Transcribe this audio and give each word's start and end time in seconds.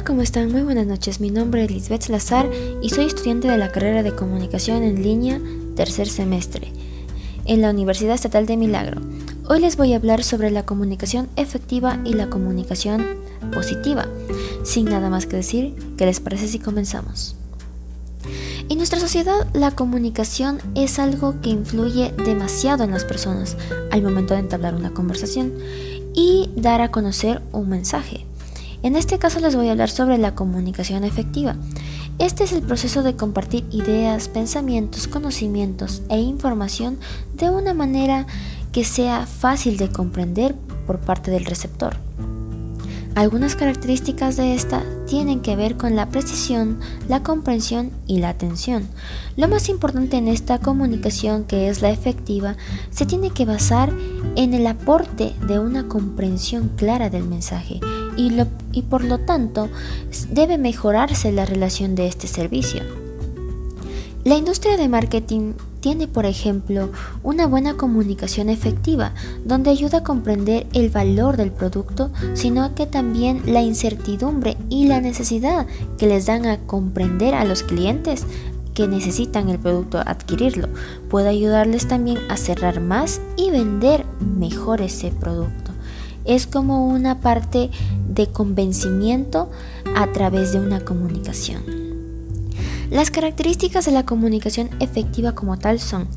Hola, 0.00 0.06
¿cómo 0.06 0.22
están? 0.22 0.50
Muy 0.50 0.62
buenas 0.62 0.86
noches. 0.86 1.20
Mi 1.20 1.30
nombre 1.30 1.62
es 1.62 1.70
Lisbeth 1.70 2.00
Salazar 2.00 2.48
y 2.80 2.88
soy 2.88 3.04
estudiante 3.04 3.48
de 3.48 3.58
la 3.58 3.70
carrera 3.70 4.02
de 4.02 4.14
Comunicación 4.14 4.82
en 4.82 5.02
línea 5.02 5.38
tercer 5.76 6.08
semestre 6.08 6.72
en 7.44 7.60
la 7.60 7.68
Universidad 7.68 8.14
Estatal 8.14 8.46
de 8.46 8.56
Milagro. 8.56 9.02
Hoy 9.46 9.60
les 9.60 9.76
voy 9.76 9.92
a 9.92 9.96
hablar 9.96 10.24
sobre 10.24 10.50
la 10.50 10.64
comunicación 10.64 11.28
efectiva 11.36 12.00
y 12.06 12.14
la 12.14 12.30
comunicación 12.30 13.04
positiva. 13.52 14.06
Sin 14.64 14.86
nada 14.86 15.10
más 15.10 15.26
que 15.26 15.36
decir, 15.36 15.74
¿qué 15.98 16.06
les 16.06 16.18
parece 16.18 16.48
si 16.48 16.58
comenzamos? 16.58 17.36
En 18.70 18.78
nuestra 18.78 19.00
sociedad 19.00 19.48
la 19.52 19.72
comunicación 19.72 20.60
es 20.74 20.98
algo 20.98 21.42
que 21.42 21.50
influye 21.50 22.14
demasiado 22.24 22.84
en 22.84 22.92
las 22.92 23.04
personas 23.04 23.58
al 23.90 24.00
momento 24.00 24.32
de 24.32 24.40
entablar 24.40 24.74
una 24.74 24.94
conversación 24.94 25.52
y 26.14 26.48
dar 26.56 26.80
a 26.80 26.90
conocer 26.90 27.42
un 27.52 27.68
mensaje. 27.68 28.29
En 28.82 28.96
este 28.96 29.18
caso 29.18 29.40
les 29.40 29.54
voy 29.54 29.68
a 29.68 29.72
hablar 29.72 29.90
sobre 29.90 30.16
la 30.16 30.34
comunicación 30.34 31.04
efectiva. 31.04 31.54
Este 32.18 32.44
es 32.44 32.52
el 32.52 32.62
proceso 32.62 33.02
de 33.02 33.14
compartir 33.14 33.66
ideas, 33.70 34.28
pensamientos, 34.28 35.06
conocimientos 35.06 36.02
e 36.08 36.18
información 36.18 36.98
de 37.34 37.50
una 37.50 37.74
manera 37.74 38.26
que 38.72 38.84
sea 38.84 39.26
fácil 39.26 39.76
de 39.76 39.90
comprender 39.90 40.54
por 40.86 40.98
parte 40.98 41.30
del 41.30 41.44
receptor. 41.44 41.96
Algunas 43.16 43.54
características 43.54 44.36
de 44.36 44.54
esta 44.54 44.82
tienen 45.06 45.40
que 45.40 45.56
ver 45.56 45.76
con 45.76 45.94
la 45.94 46.08
precisión, 46.08 46.78
la 47.08 47.22
comprensión 47.22 47.90
y 48.06 48.20
la 48.20 48.30
atención. 48.30 48.88
Lo 49.36 49.46
más 49.48 49.68
importante 49.68 50.16
en 50.16 50.28
esta 50.28 50.58
comunicación, 50.58 51.44
que 51.44 51.68
es 51.68 51.82
la 51.82 51.90
efectiva, 51.90 52.56
se 52.90 53.04
tiene 53.04 53.30
que 53.30 53.44
basar 53.44 53.92
en 54.36 54.54
el 54.54 54.66
aporte 54.66 55.34
de 55.46 55.58
una 55.58 55.86
comprensión 55.86 56.70
clara 56.76 57.10
del 57.10 57.24
mensaje 57.24 57.80
y, 58.16 58.82
por 58.82 59.04
lo 59.04 59.18
tanto 59.18 59.68
debe 60.30 60.58
mejorarse 60.58 61.32
la 61.32 61.46
relación 61.46 61.94
de 61.94 62.06
este 62.06 62.26
servicio. 62.26 62.82
La 64.24 64.36
industria 64.36 64.76
de 64.76 64.88
marketing 64.88 65.54
tiene, 65.80 66.06
por 66.06 66.26
ejemplo, 66.26 66.90
una 67.22 67.46
buena 67.46 67.78
comunicación 67.78 68.50
efectiva, 68.50 69.14
donde 69.46 69.70
ayuda 69.70 69.98
a 69.98 70.04
comprender 70.04 70.66
el 70.74 70.90
valor 70.90 71.38
del 71.38 71.50
producto, 71.50 72.10
sino 72.34 72.74
que 72.74 72.86
también 72.86 73.42
la 73.46 73.62
incertidumbre 73.62 74.58
y 74.68 74.86
la 74.86 75.00
necesidad 75.00 75.66
que 75.96 76.06
les 76.06 76.26
dan 76.26 76.44
a 76.44 76.58
comprender 76.66 77.34
a 77.34 77.44
los 77.44 77.62
clientes 77.62 78.26
que 78.74 78.88
necesitan 78.88 79.48
el 79.48 79.58
producto 79.58 79.98
adquirirlo. 80.04 80.68
Puede 81.08 81.30
ayudarles 81.30 81.88
también 81.88 82.18
a 82.28 82.36
cerrar 82.36 82.80
más 82.80 83.20
y 83.36 83.50
vender 83.50 84.04
mejor 84.38 84.82
ese 84.82 85.10
producto. 85.10 85.69
Es 86.24 86.46
como 86.46 86.86
una 86.86 87.20
parte 87.20 87.70
de 88.08 88.28
convencimiento 88.28 89.50
a 89.96 90.06
través 90.12 90.52
de 90.52 90.60
una 90.60 90.80
comunicación. 90.80 91.62
Las 92.90 93.10
características 93.10 93.86
de 93.86 93.92
la 93.92 94.04
comunicación 94.04 94.68
efectiva 94.80 95.34
como 95.34 95.58
tal 95.58 95.78
son 95.78 96.08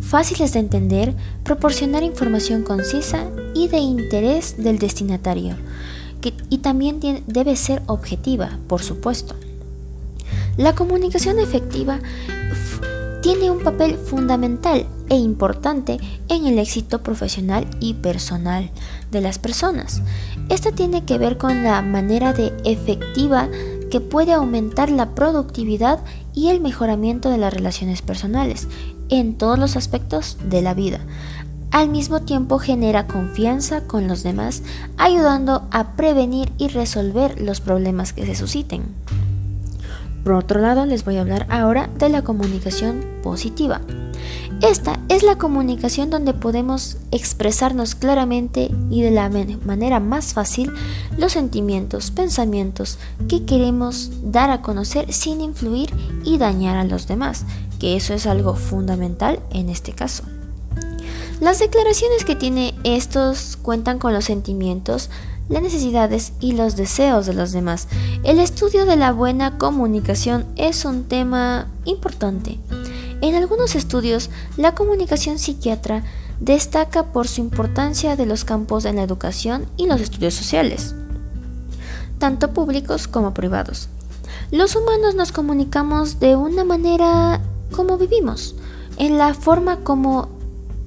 fáciles 0.00 0.52
de 0.52 0.60
entender, 0.60 1.14
proporcionar 1.44 2.02
información 2.02 2.62
concisa 2.62 3.24
y 3.54 3.68
de 3.68 3.78
interés 3.78 4.62
del 4.62 4.78
destinatario, 4.78 5.56
y 6.50 6.58
también 6.58 7.00
debe 7.26 7.56
ser 7.56 7.82
objetiva, 7.86 8.58
por 8.68 8.82
supuesto. 8.82 9.34
La 10.56 10.74
comunicación 10.74 11.38
efectiva 11.38 12.00
tiene 13.22 13.50
un 13.50 13.62
papel 13.62 13.96
fundamental 13.96 14.86
e 15.08 15.16
importante 15.16 15.98
en 16.28 16.46
el 16.46 16.58
éxito 16.58 17.02
profesional 17.02 17.66
y 17.80 17.94
personal 17.94 18.70
de 19.10 19.20
las 19.20 19.38
personas. 19.38 20.02
Esta 20.48 20.72
tiene 20.72 21.04
que 21.04 21.18
ver 21.18 21.36
con 21.36 21.62
la 21.62 21.82
manera 21.82 22.32
de 22.32 22.52
efectiva 22.64 23.48
que 23.90 24.00
puede 24.00 24.32
aumentar 24.32 24.90
la 24.90 25.14
productividad 25.14 26.00
y 26.32 26.48
el 26.48 26.60
mejoramiento 26.60 27.28
de 27.30 27.38
las 27.38 27.52
relaciones 27.52 28.02
personales 28.02 28.68
en 29.08 29.36
todos 29.36 29.58
los 29.58 29.76
aspectos 29.76 30.38
de 30.48 30.62
la 30.62 30.74
vida. 30.74 31.00
Al 31.72 31.88
mismo 31.88 32.22
tiempo 32.22 32.58
genera 32.58 33.06
confianza 33.06 33.82
con 33.86 34.08
los 34.08 34.22
demás, 34.22 34.62
ayudando 34.96 35.68
a 35.70 35.92
prevenir 35.92 36.52
y 36.58 36.68
resolver 36.68 37.40
los 37.40 37.60
problemas 37.60 38.12
que 38.12 38.26
se 38.26 38.34
susciten. 38.34 38.82
Por 40.24 40.34
otro 40.34 40.60
lado, 40.60 40.86
les 40.86 41.04
voy 41.04 41.16
a 41.16 41.22
hablar 41.22 41.46
ahora 41.50 41.88
de 41.98 42.08
la 42.08 42.22
comunicación 42.22 43.04
positiva. 43.22 43.80
Esta 44.60 45.00
es 45.08 45.22
la 45.22 45.38
comunicación 45.38 46.10
donde 46.10 46.34
podemos 46.34 46.98
expresarnos 47.10 47.94
claramente 47.94 48.70
y 48.90 49.00
de 49.00 49.10
la 49.10 49.30
manera 49.64 50.00
más 50.00 50.34
fácil 50.34 50.70
los 51.16 51.32
sentimientos, 51.32 52.10
pensamientos 52.10 52.98
que 53.26 53.46
queremos 53.46 54.10
dar 54.22 54.50
a 54.50 54.60
conocer 54.60 55.12
sin 55.12 55.40
influir 55.40 55.90
y 56.24 56.36
dañar 56.36 56.76
a 56.76 56.84
los 56.84 57.08
demás, 57.08 57.46
que 57.78 57.96
eso 57.96 58.12
es 58.12 58.26
algo 58.26 58.54
fundamental 58.54 59.40
en 59.50 59.70
este 59.70 59.92
caso. 59.92 60.24
Las 61.40 61.58
declaraciones 61.58 62.26
que 62.26 62.36
tiene 62.36 62.74
estos 62.84 63.56
cuentan 63.56 63.98
con 63.98 64.12
los 64.12 64.26
sentimientos, 64.26 65.08
las 65.48 65.62
necesidades 65.62 66.34
y 66.38 66.52
los 66.52 66.76
deseos 66.76 67.24
de 67.24 67.32
los 67.32 67.50
demás. 67.52 67.88
El 68.24 68.38
estudio 68.38 68.84
de 68.84 68.96
la 68.96 69.12
buena 69.12 69.56
comunicación 69.56 70.44
es 70.56 70.84
un 70.84 71.04
tema 71.04 71.66
importante. 71.86 72.58
En 73.22 73.34
algunos 73.34 73.74
estudios, 73.74 74.28
la 74.58 74.74
comunicación 74.74 75.38
psiquiatra 75.38 76.04
destaca 76.40 77.04
por 77.04 77.26
su 77.26 77.40
importancia 77.40 78.16
de 78.16 78.26
los 78.26 78.44
campos 78.44 78.84
en 78.84 78.96
la 78.96 79.02
educación 79.02 79.64
y 79.78 79.86
los 79.86 80.02
estudios 80.02 80.34
sociales, 80.34 80.94
tanto 82.18 82.52
públicos 82.52 83.08
como 83.08 83.32
privados. 83.32 83.88
Los 84.50 84.76
humanos 84.76 85.14
nos 85.14 85.32
comunicamos 85.32 86.20
de 86.20 86.36
una 86.36 86.64
manera 86.64 87.40
como 87.72 87.96
vivimos, 87.96 88.56
en 88.98 89.16
la 89.16 89.32
forma 89.32 89.78
como 89.78 90.39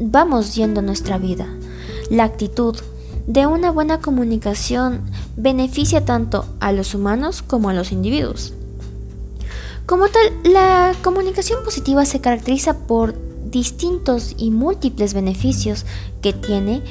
vamos 0.00 0.54
yendo 0.54 0.82
nuestra 0.82 1.18
vida. 1.18 1.46
La 2.10 2.24
actitud 2.24 2.76
de 3.26 3.46
una 3.46 3.70
buena 3.70 4.00
comunicación 4.00 5.02
beneficia 5.36 6.04
tanto 6.04 6.46
a 6.58 6.72
los 6.72 6.94
humanos 6.94 7.42
como 7.42 7.68
a 7.68 7.74
los 7.74 7.92
individuos. 7.92 8.54
Como 9.86 10.08
tal, 10.08 10.32
la 10.44 10.94
comunicación 11.02 11.62
positiva 11.64 12.04
se 12.04 12.20
caracteriza 12.20 12.78
por 12.78 13.14
distintos 13.50 14.34
y 14.38 14.50
múltiples 14.50 15.14
beneficios 15.14 15.84
que 16.22 16.32
tiene 16.32 16.82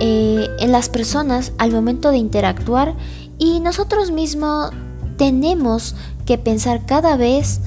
eh, 0.00 0.48
en 0.58 0.72
las 0.72 0.88
personas 0.88 1.52
al 1.58 1.72
momento 1.72 2.10
de 2.10 2.18
interactuar 2.18 2.94
y 3.38 3.60
nosotros 3.60 4.10
mismos 4.10 4.70
tenemos 5.16 5.96
que 6.26 6.38
pensar 6.38 6.86
cada 6.86 7.16
vez 7.16 7.60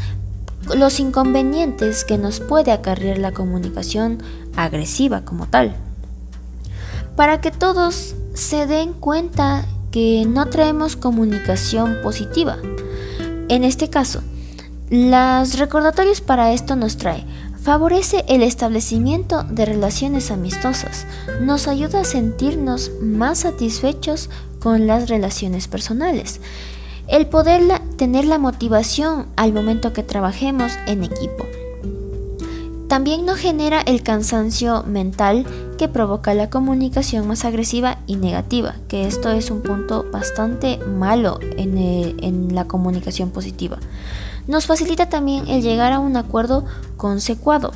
los 0.76 1.00
inconvenientes 1.00 2.06
que 2.06 2.18
nos 2.18 2.40
puede 2.40 2.72
acarrear 2.72 3.18
la 3.18 3.32
comunicación 3.32 4.22
agresiva 4.56 5.26
como 5.26 5.48
tal. 5.48 5.76
Para 7.16 7.42
que 7.42 7.52
todos 7.52 8.16
se 8.34 8.66
den 8.66 8.94
cuenta 8.94 9.66
que 9.92 10.26
no 10.28 10.48
traemos 10.48 10.96
comunicación 10.96 11.98
positiva. 12.02 12.58
En 13.50 13.64
este 13.64 13.90
caso, 13.90 14.22
los 14.90 15.60
recordatorios 15.60 16.22
para 16.22 16.52
esto 16.54 16.76
nos 16.76 16.98
trae. 16.98 17.26
Favorece 17.62 18.26
el 18.28 18.44
establecimiento 18.44 19.44
de 19.44 19.66
relaciones 19.66 20.32
amistosas. 20.32 21.06
Nos 21.42 21.68
ayuda 21.68 22.02
a 22.02 22.06
sentirnos 22.06 22.92
más 23.02 23.40
satisfechos 23.40 24.30
con 24.60 24.88
las 24.88 25.10
relaciones 25.10 25.68
personales. 25.68 26.42
El 27.08 27.28
poder 27.28 27.62
tener 27.98 28.26
la 28.26 28.38
motivación 28.38 29.28
al 29.36 29.54
momento 29.54 29.94
que 29.94 30.04
trabajemos 30.04 30.74
en 30.88 31.04
equipo. 31.04 31.46
También 32.88 33.26
no 33.26 33.36
genera 33.36 33.82
el 33.82 34.04
cansancio 34.04 34.84
mental 34.84 35.46
que 35.78 35.88
provoca 35.88 36.34
la 36.34 36.50
comunicación 36.50 37.28
más 37.28 37.44
agresiva 37.44 37.98
y 38.06 38.18
negativa, 38.18 38.76
que 38.88 39.08
esto 39.08 39.32
es 39.32 39.50
un 39.50 39.62
punto 39.62 40.06
bastante 40.12 40.78
malo 40.78 41.40
en, 41.58 41.78
en 41.78 42.54
la 42.54 42.66
comunicación 42.66 43.32
positiva 43.32 43.80
nos 44.48 44.66
facilita 44.66 45.08
también 45.08 45.48
el 45.48 45.62
llegar 45.62 45.94
a 45.94 46.00
un 46.00 46.18
acuerdo 46.18 46.66
consecuado. 46.98 47.72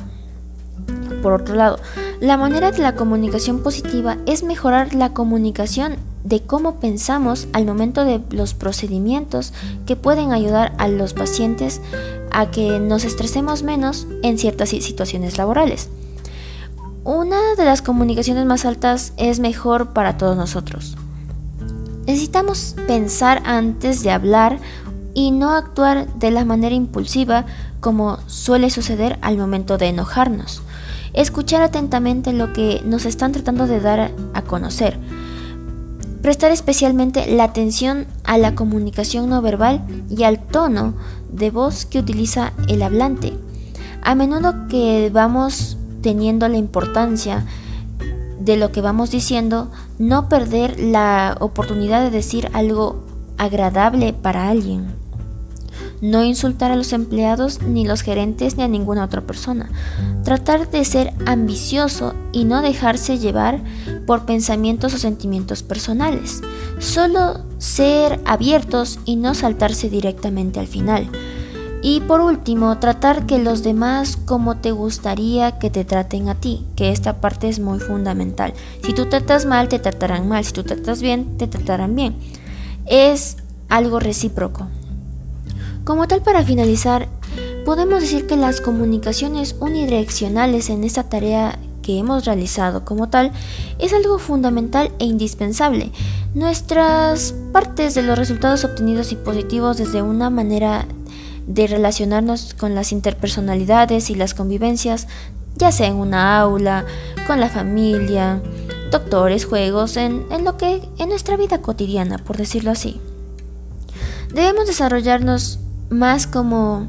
Por 1.22 1.32
otro 1.32 1.54
lado, 1.54 1.78
la 2.20 2.36
manera 2.36 2.70
de 2.70 2.78
la 2.78 2.94
comunicación 2.94 3.62
positiva 3.62 4.18
es 4.26 4.42
mejorar 4.42 4.94
la 4.94 5.12
comunicación 5.12 5.96
de 6.24 6.42
cómo 6.42 6.80
pensamos 6.80 7.48
al 7.52 7.64
momento 7.64 8.04
de 8.04 8.20
los 8.30 8.54
procedimientos 8.54 9.52
que 9.86 9.96
pueden 9.96 10.32
ayudar 10.32 10.74
a 10.78 10.88
los 10.88 11.14
pacientes 11.14 11.80
a 12.30 12.50
que 12.50 12.78
nos 12.78 13.04
estresemos 13.04 13.62
menos 13.62 14.06
en 14.22 14.38
ciertas 14.38 14.70
situaciones 14.70 15.38
laborales. 15.38 15.88
Una 17.04 17.54
de 17.56 17.64
las 17.64 17.80
comunicaciones 17.80 18.44
más 18.44 18.64
altas 18.64 19.12
es 19.16 19.40
mejor 19.40 19.94
para 19.94 20.18
todos 20.18 20.36
nosotros. 20.36 20.96
Necesitamos 22.06 22.74
pensar 22.86 23.42
antes 23.44 24.02
de 24.02 24.10
hablar 24.10 24.58
y 25.14 25.30
no 25.30 25.50
actuar 25.50 26.06
de 26.14 26.30
la 26.30 26.44
manera 26.44 26.74
impulsiva 26.74 27.44
como 27.80 28.18
suele 28.26 28.70
suceder 28.70 29.18
al 29.20 29.36
momento 29.36 29.78
de 29.78 29.86
enojarnos. 29.86 30.62
Escuchar 31.12 31.62
atentamente 31.62 32.32
lo 32.32 32.52
que 32.52 32.82
nos 32.84 33.04
están 33.06 33.32
tratando 33.32 33.66
de 33.66 33.80
dar 33.80 34.12
a 34.34 34.42
conocer. 34.42 34.98
Prestar 36.28 36.50
especialmente 36.50 37.24
la 37.26 37.44
atención 37.44 38.06
a 38.22 38.36
la 38.36 38.54
comunicación 38.54 39.30
no 39.30 39.40
verbal 39.40 39.82
y 40.10 40.24
al 40.24 40.38
tono 40.38 40.92
de 41.32 41.50
voz 41.50 41.86
que 41.86 42.00
utiliza 42.00 42.52
el 42.68 42.82
hablante. 42.82 43.32
A 44.02 44.14
menudo 44.14 44.68
que 44.68 45.08
vamos 45.10 45.78
teniendo 46.02 46.46
la 46.48 46.58
importancia 46.58 47.46
de 48.40 48.58
lo 48.58 48.72
que 48.72 48.82
vamos 48.82 49.10
diciendo, 49.10 49.70
no 49.98 50.28
perder 50.28 50.78
la 50.78 51.34
oportunidad 51.40 52.04
de 52.04 52.10
decir 52.10 52.50
algo 52.52 53.06
agradable 53.38 54.12
para 54.12 54.50
alguien. 54.50 54.97
No 56.00 56.22
insultar 56.22 56.70
a 56.70 56.76
los 56.76 56.92
empleados, 56.92 57.62
ni 57.62 57.86
los 57.86 58.02
gerentes, 58.02 58.56
ni 58.56 58.62
a 58.62 58.68
ninguna 58.68 59.04
otra 59.04 59.22
persona. 59.22 59.68
Tratar 60.22 60.70
de 60.70 60.84
ser 60.84 61.12
ambicioso 61.26 62.14
y 62.32 62.44
no 62.44 62.62
dejarse 62.62 63.18
llevar 63.18 63.60
por 64.06 64.24
pensamientos 64.24 64.94
o 64.94 64.98
sentimientos 64.98 65.62
personales. 65.62 66.40
Solo 66.78 67.44
ser 67.58 68.20
abiertos 68.24 69.00
y 69.04 69.16
no 69.16 69.34
saltarse 69.34 69.90
directamente 69.90 70.60
al 70.60 70.68
final. 70.68 71.08
Y 71.80 72.00
por 72.00 72.20
último, 72.20 72.78
tratar 72.78 73.26
que 73.26 73.38
los 73.38 73.62
demás 73.62 74.16
como 74.16 74.56
te 74.56 74.72
gustaría 74.72 75.58
que 75.58 75.70
te 75.70 75.84
traten 75.84 76.28
a 76.28 76.34
ti, 76.34 76.64
que 76.74 76.90
esta 76.90 77.20
parte 77.20 77.48
es 77.48 77.60
muy 77.60 77.78
fundamental. 77.78 78.52
Si 78.82 78.92
tú 78.92 79.06
tratas 79.06 79.46
mal, 79.46 79.68
te 79.68 79.78
tratarán 79.78 80.28
mal. 80.28 80.44
Si 80.44 80.52
tú 80.52 80.64
tratas 80.64 81.00
bien, 81.00 81.38
te 81.38 81.46
tratarán 81.46 81.94
bien. 81.94 82.16
Es 82.86 83.36
algo 83.68 84.00
recíproco. 84.00 84.66
Como 85.88 86.06
tal, 86.06 86.20
para 86.20 86.44
finalizar, 86.44 87.08
podemos 87.64 88.02
decir 88.02 88.26
que 88.26 88.36
las 88.36 88.60
comunicaciones 88.60 89.56
unidireccionales 89.58 90.68
en 90.68 90.84
esta 90.84 91.04
tarea 91.04 91.58
que 91.80 91.98
hemos 91.98 92.26
realizado 92.26 92.84
como 92.84 93.08
tal 93.08 93.32
es 93.78 93.94
algo 93.94 94.18
fundamental 94.18 94.92
e 94.98 95.06
indispensable. 95.06 95.90
Nuestras 96.34 97.34
partes 97.54 97.94
de 97.94 98.02
los 98.02 98.18
resultados 98.18 98.64
obtenidos 98.64 99.12
y 99.12 99.16
positivos 99.16 99.78
desde 99.78 100.02
una 100.02 100.28
manera 100.28 100.84
de 101.46 101.66
relacionarnos 101.66 102.52
con 102.52 102.74
las 102.74 102.92
interpersonalidades 102.92 104.10
y 104.10 104.14
las 104.14 104.34
convivencias, 104.34 105.08
ya 105.56 105.72
sea 105.72 105.86
en 105.86 105.94
una 105.94 106.38
aula, 106.38 106.84
con 107.26 107.40
la 107.40 107.48
familia, 107.48 108.42
doctores, 108.90 109.46
juegos, 109.46 109.96
en, 109.96 110.26
lo 110.44 110.58
que 110.58 110.82
en 110.98 111.08
nuestra 111.08 111.38
vida 111.38 111.62
cotidiana, 111.62 112.18
por 112.18 112.36
decirlo 112.36 112.72
así. 112.72 113.00
Debemos 114.34 114.66
desarrollarnos 114.66 115.60
más 115.90 116.26
como 116.26 116.88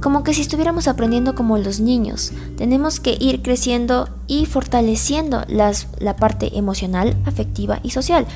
como 0.00 0.24
que 0.24 0.34
si 0.34 0.40
estuviéramos 0.40 0.88
aprendiendo 0.88 1.34
como 1.34 1.58
los 1.58 1.80
niños. 1.80 2.32
Tenemos 2.56 3.00
que 3.00 3.16
ir 3.18 3.42
creciendo 3.42 4.08
y 4.26 4.46
fortaleciendo 4.46 5.44
las, 5.48 5.86
la 5.98 6.16
parte 6.16 6.58
emocional, 6.58 7.16
afectiva 7.24 7.80
y 7.82 7.90
social, 7.90 8.26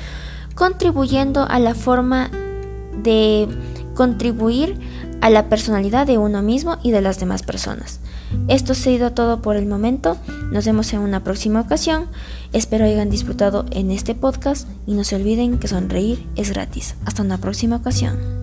contribuyendo 0.55 1.43
a 1.43 1.59
la 1.59 1.75
forma 1.75 2.31
de 3.03 3.47
contribuir 3.95 4.79
a 5.21 5.29
la 5.29 5.49
personalidad 5.49 6.07
de 6.07 6.17
uno 6.17 6.41
mismo 6.41 6.77
y 6.83 6.91
de 6.91 7.01
las 7.01 7.19
demás 7.19 7.43
personas. 7.43 7.99
Esto 8.47 8.71
ha 8.71 8.75
sido 8.75 9.11
todo 9.11 9.41
por 9.41 9.55
el 9.55 9.65
momento. 9.65 10.17
Nos 10.51 10.65
vemos 10.65 10.91
en 10.93 10.99
una 10.99 11.23
próxima 11.23 11.61
ocasión. 11.61 12.07
Espero 12.53 12.85
hayan 12.85 13.09
disfrutado 13.09 13.65
en 13.71 13.91
este 13.91 14.15
podcast 14.15 14.67
y 14.87 14.93
no 14.93 15.03
se 15.03 15.17
olviden 15.17 15.59
que 15.59 15.67
sonreír 15.67 16.25
es 16.35 16.51
gratis. 16.51 16.95
Hasta 17.05 17.23
una 17.23 17.37
próxima 17.37 17.75
ocasión. 17.75 18.40